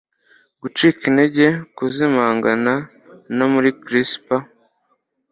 gucika 0.61 1.01
intege, 1.11 1.47
kuzimangana, 1.75 2.73
na 3.35 3.45
muri 3.53 3.69
crisper 3.83 4.41